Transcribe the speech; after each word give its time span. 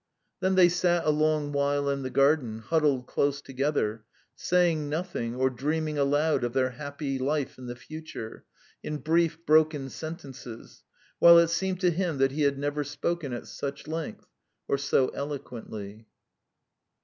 ."Then 0.41 0.55
they 0.55 0.67
sat 0.67 1.05
a 1.05 1.11
long 1.11 1.51
while 1.51 1.87
in 1.87 2.01
the 2.01 2.09
garden, 2.09 2.57
huddled 2.57 3.05
close 3.05 3.39
together, 3.39 4.03
saying 4.33 4.89
nothing, 4.89 5.35
or 5.35 5.51
dreaming 5.51 5.99
aloud 5.99 6.43
of 6.43 6.53
their 6.53 6.71
happy 6.71 7.19
life 7.19 7.59
in 7.59 7.67
the 7.67 7.75
future, 7.75 8.43
in 8.81 8.97
brief, 8.97 9.45
broken 9.45 9.91
sentences, 9.91 10.81
while 11.19 11.37
it 11.37 11.49
seemed 11.49 11.81
to 11.81 11.91
him 11.91 12.17
that 12.17 12.31
he 12.31 12.41
had 12.41 12.57
never 12.57 12.83
spoken 12.83 13.31
at 13.31 13.45
such 13.45 13.85
length 13.87 14.25
or 14.67 14.79
so 14.79 15.09
eloquently. 15.09 16.07